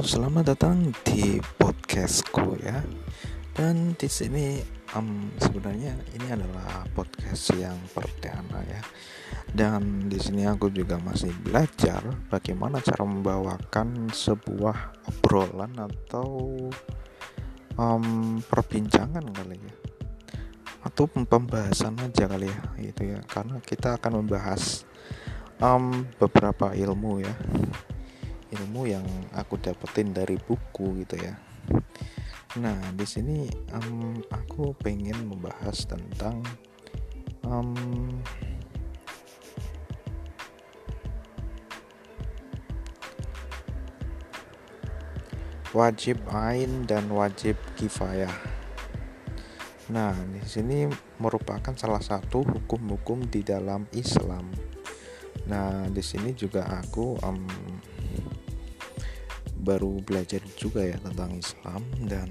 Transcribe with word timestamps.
Selamat 0.00 0.56
datang 0.56 0.88
di 1.04 1.36
podcastku 1.60 2.56
ya. 2.64 2.80
Dan 3.52 3.92
di 3.92 4.08
sini 4.08 4.56
um, 4.96 5.28
sebenarnya 5.36 5.92
ini 6.16 6.32
adalah 6.32 6.88
podcast 6.96 7.52
yang 7.52 7.76
perdana 7.92 8.64
ya. 8.64 8.80
Dan 9.52 10.08
di 10.08 10.16
sini 10.16 10.48
aku 10.48 10.72
juga 10.72 10.96
masih 10.96 11.36
belajar 11.44 12.00
bagaimana 12.32 12.80
cara 12.80 13.04
membawakan 13.04 14.08
sebuah 14.08 15.04
obrolan 15.12 15.76
atau 15.76 16.56
um, 17.76 18.40
perbincangan 18.48 19.28
kali 19.28 19.60
ya 19.60 19.74
atau 20.82 21.06
pembahasan 21.06 21.94
aja 22.02 22.26
kali 22.26 22.50
ya 22.50 22.60
itu 22.90 23.14
ya 23.14 23.22
karena 23.30 23.62
kita 23.62 24.02
akan 24.02 24.24
membahas 24.24 24.82
um, 25.62 26.02
beberapa 26.18 26.74
ilmu 26.74 27.22
ya 27.22 27.34
ilmu 28.52 28.88
yang 28.88 29.04
aku 29.32 29.56
dapetin 29.56 30.12
dari 30.12 30.36
buku 30.36 31.04
gitu 31.04 31.16
ya 31.16 31.34
nah 32.60 32.76
di 32.92 33.06
sini 33.08 33.48
um, 33.72 34.20
aku 34.28 34.76
pengen 34.76 35.24
membahas 35.24 35.88
tentang 35.88 36.44
um, 37.48 37.72
wajib 45.72 46.20
ain 46.28 46.84
dan 46.84 47.08
wajib 47.08 47.56
kifayah. 47.80 48.32
Nah, 49.92 50.12
di 50.28 50.40
sini 50.44 50.88
merupakan 51.20 51.72
salah 51.76 52.00
satu 52.00 52.44
hukum-hukum 52.44 53.28
di 53.28 53.44
dalam 53.44 53.88
Islam. 53.96 54.52
Nah, 55.48 55.88
di 55.88 56.00
sini 56.04 56.36
juga 56.36 56.68
aku 56.68 57.16
um, 57.24 57.44
baru 59.62 60.02
belajar 60.02 60.42
juga 60.58 60.82
ya 60.82 60.98
tentang 60.98 61.38
Islam 61.38 61.82
dan 62.10 62.28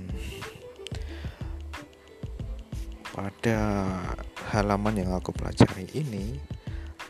pada 3.12 3.60
halaman 4.52 5.00
yang 5.00 5.12
aku 5.16 5.32
pelajari 5.32 5.88
ini 5.96 6.36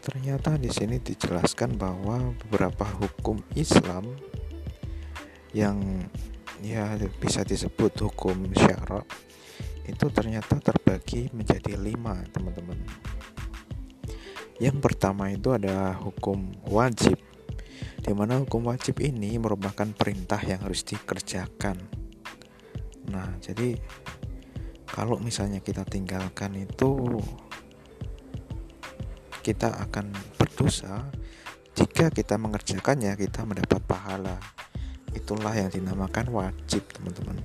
ternyata 0.02 0.58
di 0.58 0.70
sini 0.70 0.98
dijelaskan 0.98 1.78
bahwa 1.78 2.34
beberapa 2.46 2.86
hukum 3.02 3.38
Islam 3.54 4.10
yang 5.54 5.78
ya 6.62 6.98
bisa 7.22 7.46
disebut 7.46 8.10
hukum 8.10 8.50
syarak 8.54 9.06
itu 9.86 10.06
ternyata 10.14 10.62
terbagi 10.62 11.34
menjadi 11.34 11.74
lima 11.78 12.22
teman-teman. 12.30 12.78
Yang 14.62 14.78
pertama 14.78 15.34
itu 15.34 15.50
ada 15.50 15.98
hukum 15.98 16.54
wajib 16.70 17.18
di 18.02 18.12
mana 18.18 18.42
hukum 18.42 18.66
wajib 18.66 18.98
ini 18.98 19.38
merupakan 19.38 19.86
perintah 19.94 20.42
yang 20.42 20.66
harus 20.66 20.82
dikerjakan. 20.82 21.78
Nah, 23.14 23.38
jadi 23.38 23.78
kalau 24.90 25.22
misalnya 25.22 25.62
kita 25.62 25.86
tinggalkan 25.86 26.58
itu 26.58 27.22
kita 29.46 29.74
akan 29.86 30.14
berdosa 30.38 31.10
jika 31.78 32.10
kita 32.10 32.42
mengerjakannya 32.42 33.14
kita 33.16 33.46
mendapat 33.46 33.82
pahala. 33.86 34.38
Itulah 35.14 35.54
yang 35.54 35.70
dinamakan 35.70 36.34
wajib, 36.34 36.88
teman-teman. 36.92 37.38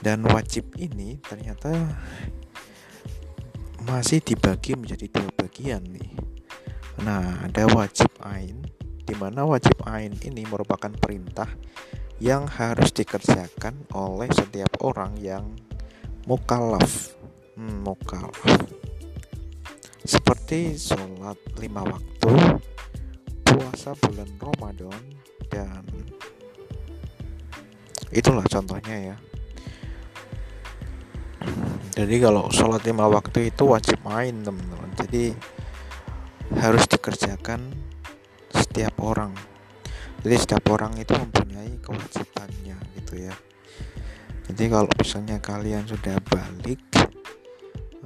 Dan 0.00 0.24
wajib 0.24 0.72
ini 0.80 1.20
ternyata 1.20 1.72
masih 3.84 4.20
dibagi 4.22 4.76
menjadi 4.76 5.08
dua 5.08 5.28
bagian 5.34 5.82
nih. 5.84 6.12
Nah, 7.04 7.44
ada 7.48 7.64
wajib 7.72 8.12
ain 8.20 8.60
di 9.10 9.18
mana 9.18 9.42
wajib 9.42 9.74
ain 9.90 10.14
ini 10.22 10.46
merupakan 10.46 10.94
perintah 10.94 11.50
yang 12.22 12.46
harus 12.46 12.94
dikerjakan 12.94 13.74
oleh 13.90 14.30
setiap 14.30 14.70
orang 14.86 15.18
yang 15.18 15.50
mukallaf. 16.30 17.18
Hmm, 17.58 17.82
mukallaf. 17.82 18.70
Seperti 20.06 20.78
sholat 20.78 21.34
lima 21.58 21.82
waktu, 21.82 22.30
puasa 23.42 23.98
bulan 23.98 24.30
Ramadan, 24.38 25.02
dan 25.50 25.82
itulah 28.14 28.46
contohnya 28.46 28.96
ya. 29.10 29.16
Jadi 31.98 32.14
kalau 32.22 32.46
sholat 32.54 32.86
lima 32.86 33.10
waktu 33.10 33.50
itu 33.50 33.66
wajib 33.66 33.98
main 34.06 34.38
teman-teman. 34.46 34.94
Jadi 35.02 35.34
harus 36.62 36.86
dikerjakan 36.86 37.89
setiap 38.70 38.94
orang. 39.02 39.34
Jadi 40.22 40.36
setiap 40.38 40.62
orang 40.70 40.94
itu 40.94 41.10
mempunyai 41.10 41.74
kewajibannya 41.82 42.78
gitu 43.02 43.14
ya. 43.18 43.34
Jadi 44.46 44.64
kalau 44.70 44.90
misalnya 44.94 45.36
kalian 45.42 45.82
sudah 45.90 46.22
balik 46.30 46.78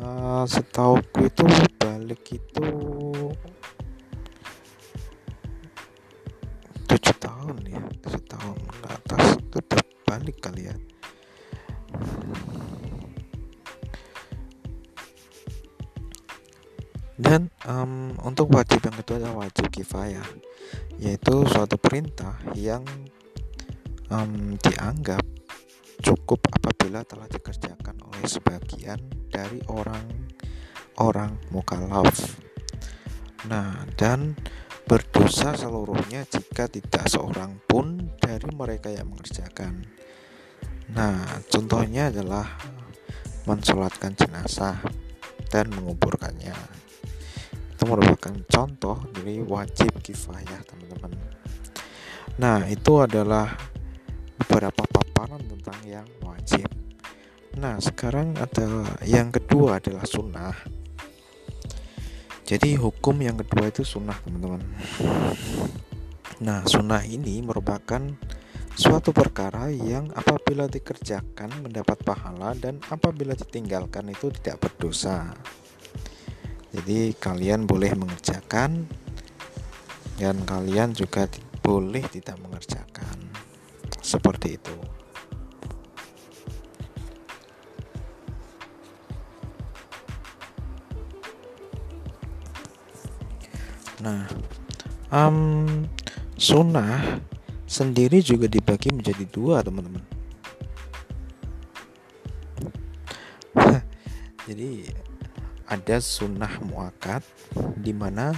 uh, 0.01 0.49
setauku 0.49 1.29
itu 1.29 1.45
balik 1.77 2.25
itu 2.33 2.69
tujuh 6.89 7.17
tahun 7.21 7.57
ya 7.69 7.83
tujuh 8.05 8.25
tahun 8.29 8.59
ke 8.61 8.89
atas 8.89 9.25
udah 9.53 9.83
balik 10.05 10.37
kalian 10.41 10.79
dan 17.25 17.49
um, 17.65 18.13
untuk 18.21 18.53
wajib 18.53 18.85
yang 18.85 18.97
kedua 19.01 19.17
adalah 19.17 19.49
wajib 19.49 19.73
kifayah 19.73 20.29
yaitu 21.01 21.49
suatu 21.49 21.81
perintah 21.81 22.37
yang 22.53 22.85
um, 24.13 24.61
dianggap 24.61 25.25
cukup 26.05 26.45
apabila 26.53 27.01
telah 27.09 27.25
dikerjakan 27.33 27.97
oleh 28.05 28.29
sebagian 28.29 29.01
dari 29.33 29.57
orang-orang 29.73 31.41
mukallaf. 31.49 32.37
Nah, 33.49 33.89
dan 33.97 34.37
berdosa 34.85 35.57
seluruhnya 35.57 36.29
jika 36.29 36.69
tidak 36.69 37.09
seorang 37.09 37.57
pun 37.65 38.13
dari 38.21 38.53
mereka 38.53 38.93
yang 38.93 39.09
mengerjakan. 39.09 39.81
Nah, 40.93 41.41
contohnya 41.49 42.13
adalah 42.13 42.45
mensolatkan 43.49 44.13
jenazah 44.13 44.77
dan 45.49 45.73
menguburkannya 45.73 46.84
itu 47.85 47.93
merupakan 47.93 48.33
contoh 48.49 48.97
dari 49.13 49.45
wajib 49.45 49.93
kifayah 50.01 50.65
teman-teman. 50.65 51.13
Nah 52.41 52.65
itu 52.65 52.97
adalah 52.97 53.53
beberapa 54.41 54.89
paparan 54.89 55.45
tentang 55.45 55.77
yang 55.85 56.09
wajib. 56.25 56.65
Nah 57.61 57.77
sekarang 57.85 58.41
ada 58.41 58.89
yang 59.05 59.29
kedua 59.29 59.85
adalah 59.85 60.09
sunnah. 60.09 60.57
Jadi 62.49 62.73
hukum 62.81 63.21
yang 63.21 63.37
kedua 63.37 63.69
itu 63.69 63.85
sunnah 63.85 64.17
teman-teman. 64.25 64.65
Nah 66.41 66.65
sunnah 66.65 67.05
ini 67.05 67.45
merupakan 67.45 68.01
suatu 68.81 69.13
perkara 69.13 69.69
yang 69.69 70.09
apabila 70.17 70.73
dikerjakan 70.73 71.69
mendapat 71.69 72.01
pahala 72.01 72.57
dan 72.57 72.81
apabila 72.89 73.37
ditinggalkan 73.37 74.09
itu 74.09 74.33
tidak 74.41 74.65
berdosa 74.65 75.37
jadi 76.75 77.15
kalian 77.23 77.71
boleh 77.71 77.95
mengerjakan 77.95 78.91
dan 80.19 80.43
kalian 80.43 80.91
juga 80.91 81.31
boleh 81.63 82.03
tidak 82.11 82.35
mengerjakan. 82.43 83.15
Seperti 84.03 84.59
itu. 84.59 84.75
Nah 94.03 94.27
um, 95.15 95.87
sunnah 96.35 97.23
sendiri 97.71 98.19
juga 98.19 98.51
dibagi 98.51 98.91
menjadi 98.91 99.23
dua 99.31 99.63
teman-teman. 99.63 100.03
Jadi 104.51 104.91
ada 105.65 105.97
sunnah 106.01 106.61
muakat 106.61 107.25
di 107.81 107.97
mana 107.97 108.37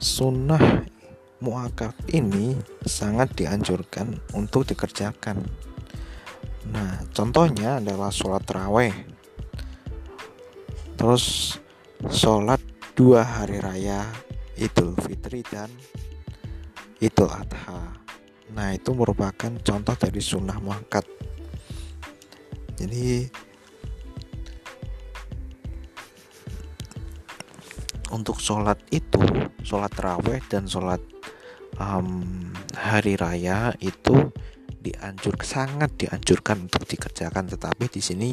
sunnah 0.00 0.86
muakat 1.38 1.94
ini 2.10 2.58
sangat 2.82 3.34
dianjurkan 3.36 4.18
untuk 4.34 4.66
dikerjakan. 4.66 5.44
Nah, 6.68 7.00
contohnya 7.14 7.80
adalah 7.80 8.12
sholat 8.12 8.44
raweh, 8.44 8.92
terus 10.98 11.56
sholat 12.10 12.60
dua 12.92 13.24
hari 13.24 13.62
raya 13.62 14.04
Idul 14.58 14.98
Fitri 14.98 15.46
dan 15.46 15.70
Idul 16.98 17.30
Adha. 17.30 17.94
Nah, 18.52 18.74
itu 18.74 18.90
merupakan 18.90 19.54
contoh 19.62 19.94
dari 19.94 20.18
sunnah 20.18 20.58
muakat. 20.58 21.06
Jadi 22.74 23.26
untuk 28.10 28.40
sholat 28.40 28.80
itu 28.88 29.20
sholat 29.60 29.92
raweh 29.98 30.40
dan 30.48 30.64
sholat 30.64 31.00
um, 31.76 32.24
hari 32.72 33.18
raya 33.20 33.76
itu 33.82 34.32
dianjur 34.78 35.34
sangat 35.42 35.90
dianjurkan 35.98 36.70
untuk 36.70 36.86
dikerjakan. 36.86 37.50
Tetapi 37.50 37.84
di 37.90 38.00
sini 38.00 38.30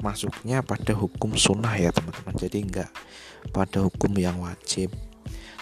masuknya 0.00 0.64
pada 0.64 0.94
hukum 0.94 1.34
sunnah 1.34 1.74
ya 1.76 1.92
teman-teman. 1.92 2.34
Jadi 2.38 2.58
enggak 2.64 2.90
pada 3.50 3.84
hukum 3.84 4.12
yang 4.16 4.40
wajib. 4.40 4.94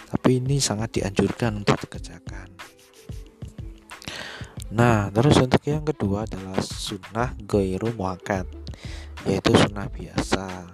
Tapi 0.07 0.39
ini 0.39 0.63
sangat 0.63 1.03
dianjurkan 1.03 1.67
untuk 1.67 1.81
dikerjakan. 1.83 2.49
Nah 4.77 5.11
terus 5.11 5.39
untuk 5.39 5.63
yang 5.67 5.83
kedua 5.83 6.27
adalah 6.27 6.59
sunnah 6.63 7.35
goiru 7.47 7.95
muakat 7.95 8.47
yaitu 9.27 9.51
sunnah 9.59 9.91
biasa 9.91 10.71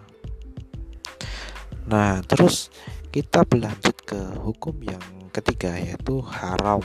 nah 1.86 2.22
terus 2.24 2.70
kita 3.12 3.44
berlanjut 3.44 3.96
ke 4.06 4.20
hukum 4.40 4.76
yang 4.82 5.02
ketiga 5.32 5.76
yaitu 5.76 6.22
haram 6.24 6.80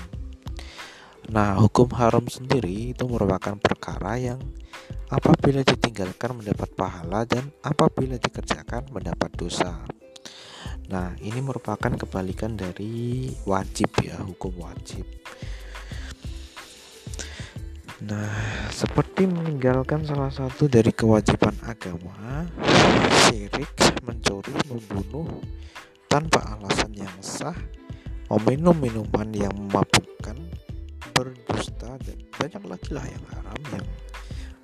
Nah, 1.27 1.59
hukum 1.59 1.91
haram 1.99 2.23
sendiri 2.31 2.95
itu 2.95 3.03
merupakan 3.03 3.59
perkara 3.59 4.15
yang 4.15 4.39
apabila 5.11 5.59
ditinggalkan 5.59 6.39
mendapat 6.39 6.71
pahala 6.71 7.27
dan 7.27 7.51
apabila 7.59 8.15
dikerjakan 8.15 8.87
mendapat 8.95 9.35
dosa. 9.35 9.75
Nah, 10.87 11.19
ini 11.19 11.43
merupakan 11.43 11.91
kebalikan 11.99 12.55
dari 12.55 13.27
wajib 13.43 13.91
ya, 13.99 14.15
hukum 14.23 14.55
wajib. 14.55 15.03
Nah, 17.97 18.29
seperti 18.69 19.25
meninggalkan 19.25 20.05
salah 20.05 20.29
satu 20.29 20.69
dari 20.69 20.93
kewajiban 20.93 21.57
agama, 21.65 22.45
syirik, 23.25 23.73
mencuri, 24.05 24.53
membunuh 24.69 25.41
tanpa 26.05 26.45
alasan 26.45 26.93
yang 26.93 27.17
sah, 27.25 27.57
meminum 28.29 28.77
minuman 28.77 29.33
yang 29.33 29.49
memabukkan, 29.49 30.37
berdusta 31.09 31.97
dan 32.05 32.21
banyak 32.37 32.63
lagi 32.69 32.89
lah 32.93 33.05
yang 33.09 33.25
haram 33.33 33.61
yang 33.73 33.85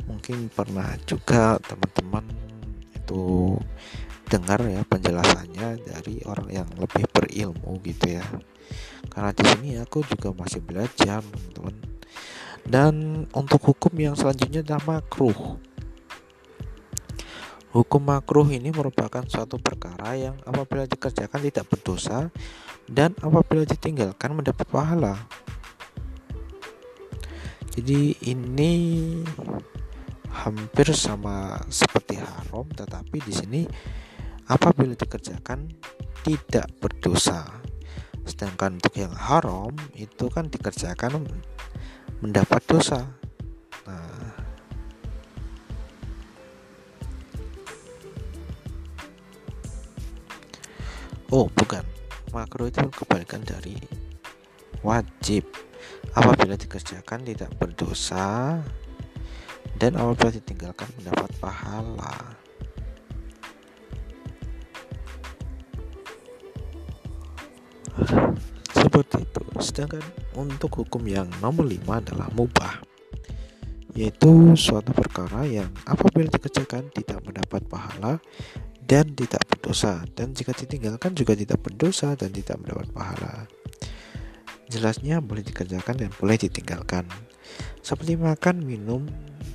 mungkin 0.06 0.38
pernah 0.53 0.94
juga 1.09 1.57
teman-teman 1.65 2.30
itu 2.94 3.57
dengar 4.30 4.62
ya 4.62 4.85
penjelasannya 4.85 5.81
dari 5.81 6.21
orang 6.30 6.53
yang 6.53 6.69
lebih 6.77 7.09
berilmu 7.09 7.81
gitu 7.81 8.13
ya. 8.13 8.25
Karena 9.09 9.33
di 9.33 9.41
sini 9.41 9.69
aku 9.81 10.06
juga 10.06 10.30
masih 10.38 10.62
belajar 10.62 11.25
teman-teman 11.25 11.94
dan 12.63 13.25
untuk 13.36 13.60
hukum 13.60 13.92
yang 14.00 14.15
selanjutnya 14.15 14.63
adalah 14.63 15.00
makruh. 15.00 15.60
Hukum 17.74 18.06
makruh 18.06 18.45
ini 18.54 18.69
merupakan 18.69 19.25
suatu 19.25 19.57
perkara 19.57 20.13
yang 20.13 20.38
apabila 20.45 20.86
dikerjakan 20.86 21.42
tidak 21.42 21.65
berdosa 21.65 22.30
dan 22.86 23.18
apabila 23.18 23.65
ditinggalkan 23.65 24.38
mendapat 24.38 24.69
pahala. 24.69 25.18
Jadi 27.74 28.13
ini 28.30 28.74
hampir 30.30 30.94
sama 30.94 31.57
seperti 31.74 32.21
haram 32.21 32.69
tetapi 32.69 33.18
di 33.25 33.33
sini 33.33 33.62
apabila 34.45 34.94
dikerjakan 34.94 35.74
tidak 36.21 36.69
berdosa. 36.77 37.42
Sedangkan 38.24 38.77
untuk 38.77 38.94
yang 38.95 39.12
haram 39.12 39.74
itu 39.98 40.30
kan 40.30 40.48
dikerjakan 40.48 41.25
mendapat 42.23 42.63
dosa. 42.63 43.03
Nah. 43.83 44.31
Oh 51.35 51.51
bukan. 51.51 51.83
Makro 52.31 52.71
itu 52.71 52.79
kebalikan 52.95 53.43
dari 53.43 53.75
wajib. 54.79 55.43
Apabila 56.15 56.55
dikerjakan 56.55 57.27
tidak 57.27 57.51
berdosa 57.59 58.61
dan 59.81 59.97
apabila 59.97 60.29
ditinggalkan 60.29 60.87
mendapat 61.01 61.29
pahala 61.41 62.37
seperti 68.94 69.25
itu 69.25 69.44
sedangkan 69.57 70.06
untuk 70.38 70.86
hukum 70.86 71.01
yang 71.10 71.25
nomor 71.42 71.66
5 71.66 71.81
adalah 71.81 72.30
mubah 72.38 72.78
yaitu 73.98 74.54
suatu 74.54 74.94
perkara 74.94 75.50
yang 75.50 75.74
apabila 75.90 76.30
dikerjakan 76.30 76.94
tidak 76.94 77.25
mendapat 77.25 77.66
pahala 77.66 78.22
dan 78.86 79.10
tidak 79.18 79.42
berdosa 79.50 80.06
dan 80.13 80.38
jika 80.38 80.54
ditinggalkan 80.54 81.18
juga 81.18 81.34
tidak 81.34 81.57
berdosa 81.66 82.13
dan 82.13 82.30
tidak 82.30 82.62
mendapat 82.62 82.86
pahala 82.94 83.50
Jelasnya 84.74 85.22
boleh 85.22 85.45
dikerjakan 85.45 86.01
dan 86.01 86.10
boleh 86.18 86.34
ditinggalkan. 86.34 87.06
Seperti 87.86 88.18
makan, 88.18 88.66
minum, 88.66 89.06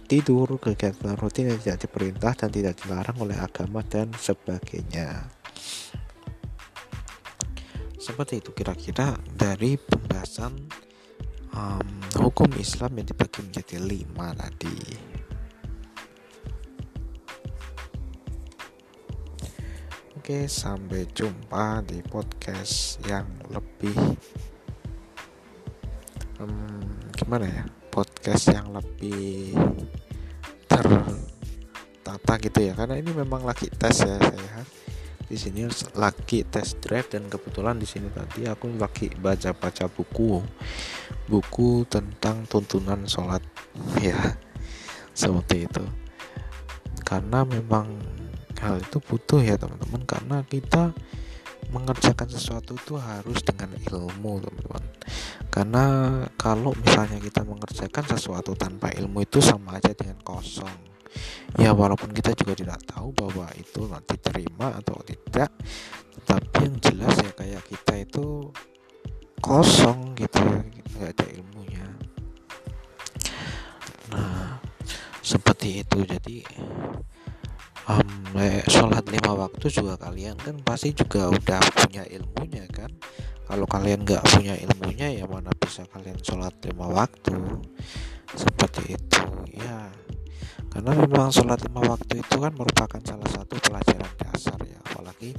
tidur, 0.06 0.46
kegiatan 0.62 1.18
rutin 1.18 1.50
yang 1.50 1.58
tidak 1.58 1.90
diperintah 1.90 2.38
dan 2.38 2.54
tidak 2.54 2.78
dilarang 2.78 3.18
oleh 3.18 3.34
agama 3.34 3.82
dan 3.82 4.14
sebagainya. 4.14 5.37
Seperti 8.08 8.40
itu 8.40 8.56
kira-kira 8.56 9.12
dari 9.36 9.76
pembahasan 9.76 10.56
um, 11.52 11.88
hukum 12.16 12.48
Islam 12.56 12.96
yang 12.96 13.04
dibagi 13.04 13.44
menjadi 13.44 13.76
lima 13.84 14.32
tadi. 14.32 14.80
Oke, 20.16 20.48
sampai 20.48 21.04
jumpa 21.12 21.84
di 21.84 22.00
podcast 22.00 22.96
yang 23.04 23.28
lebih 23.52 23.92
um, 26.40 26.80
gimana 27.12 27.44
ya 27.44 27.64
podcast 27.92 28.48
yang 28.48 28.72
lebih 28.72 29.52
tertata 30.64 32.32
gitu 32.40 32.58
ya 32.60 32.72
karena 32.72 32.96
ini 32.96 33.12
memang 33.12 33.44
lagi 33.44 33.68
tes 33.68 34.00
ya 34.00 34.16
saya 34.16 34.87
di 35.28 35.36
sini 35.36 35.68
lagi 35.92 36.40
tes 36.48 36.80
drive 36.80 37.12
dan 37.12 37.28
kebetulan 37.28 37.76
di 37.76 37.84
sini 37.84 38.08
tadi 38.08 38.48
aku 38.48 38.72
lagi 38.80 39.12
baca-baca 39.12 39.84
buku. 39.92 40.40
Buku 41.28 41.84
tentang 41.84 42.48
tuntunan 42.48 43.04
sholat. 43.04 43.44
Ya 44.00 44.40
seperti 45.12 45.68
itu. 45.68 45.84
Karena 47.04 47.44
memang 47.44 48.00
hal 48.58 48.80
itu 48.80 48.98
butuh 49.04 49.44
ya 49.44 49.60
teman-teman. 49.60 50.02
Karena 50.08 50.40
kita 50.48 50.96
mengerjakan 51.68 52.28
sesuatu 52.32 52.80
itu 52.80 52.96
harus 52.96 53.44
dengan 53.44 53.76
ilmu 53.76 54.40
teman-teman. 54.40 54.84
Karena 55.52 55.84
kalau 56.40 56.72
misalnya 56.80 57.20
kita 57.20 57.44
mengerjakan 57.44 58.04
sesuatu 58.16 58.56
tanpa 58.56 58.88
ilmu 58.96 59.20
itu 59.20 59.44
sama 59.44 59.76
aja 59.76 59.92
dengan 59.92 60.16
kosong 60.24 60.87
ya 61.56 61.72
walaupun 61.72 62.12
kita 62.12 62.32
juga 62.36 62.54
tidak 62.58 62.80
tahu 62.88 63.12
bahwa 63.16 63.46
itu 63.56 63.88
nanti 63.88 64.14
terima 64.20 64.76
atau 64.78 65.00
tidak 65.04 65.50
tetapi 66.18 66.68
yang 66.68 66.76
jelas 66.82 67.14
ya 67.22 67.32
kayak 67.32 67.62
kita 67.66 67.94
itu 68.04 68.26
kosong 69.38 70.18
gitu 70.18 70.42
nggak 70.98 71.14
ada 71.14 71.26
ilmunya. 71.30 71.86
Nah 74.10 74.58
seperti 75.22 75.84
itu. 75.84 75.98
Jadi 76.08 76.36
um, 77.86 78.10
sholat 78.66 79.04
lima 79.12 79.46
waktu 79.46 79.66
juga 79.68 79.94
kalian 80.00 80.36
kan 80.40 80.56
pasti 80.64 80.96
juga 80.96 81.28
udah 81.28 81.60
punya 81.76 82.02
ilmunya 82.08 82.64
kan. 82.72 82.90
Kalau 83.48 83.64
kalian 83.64 84.04
nggak 84.04 84.24
punya 84.28 84.54
ilmunya 84.60 85.08
ya 85.22 85.24
mana 85.24 85.52
bisa 85.56 85.84
kalian 85.88 86.18
sholat 86.20 86.52
lima 86.64 86.88
waktu? 86.88 87.36
Seperti 88.34 88.96
itu. 88.96 89.22
Ya 89.56 89.88
karena 90.78 90.94
memang 90.94 91.34
sholat 91.34 91.58
lima 91.66 91.82
waktu 91.90 92.22
itu 92.22 92.38
kan 92.38 92.54
merupakan 92.54 93.02
salah 93.02 93.26
satu 93.34 93.58
pelajaran 93.66 94.14
dasar 94.14 94.54
ya. 94.62 94.78
Apalagi 94.86 95.34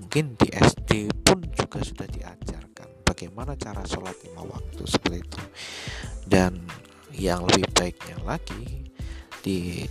mungkin 0.00 0.32
di 0.32 0.48
SD 0.48 1.12
pun 1.20 1.44
juga 1.52 1.84
sudah 1.84 2.08
diajarkan 2.08 3.04
bagaimana 3.04 3.52
cara 3.60 3.84
sholat 3.84 4.16
lima 4.24 4.48
waktu 4.48 4.80
seperti 4.88 5.28
itu. 5.28 5.42
Dan 6.24 6.64
yang 7.12 7.44
lebih 7.44 7.68
baiknya 7.76 8.16
lagi 8.24 8.88
di 9.44 9.84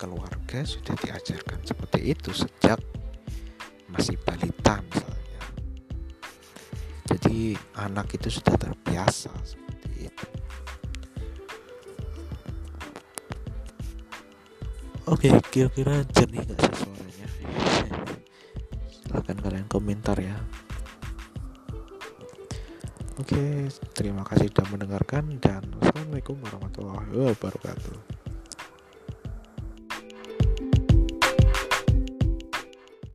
keluarga 0.00 0.64
sudah 0.64 0.96
diajarkan 0.96 1.60
seperti 1.60 2.16
itu 2.16 2.32
sejak 2.32 2.80
masih 3.92 4.16
balita 4.24 4.80
misalnya. 4.88 5.42
Jadi 7.12 7.52
anak 7.76 8.08
itu 8.08 8.40
sudah 8.40 8.56
terbiasa 8.56 9.36
seperti 9.44 10.08
itu 10.08 10.35
oke 15.06 15.28
kira-kira 15.50 16.02
jernih 16.12 16.42
gak 16.42 16.58
sih 16.60 16.74
suaranya 16.82 17.26
silahkan 18.90 19.36
kalian 19.38 19.66
komentar 19.70 20.18
ya 20.18 20.36
Oke, 23.16 23.72
terima 23.96 24.20
kasih 24.28 24.52
sudah 24.52 24.68
mendengarkan 24.68 25.40
dan 25.40 25.64
Assalamualaikum 25.80 26.36
warahmatullahi 26.36 27.32
wabarakatuh. 27.32 28.15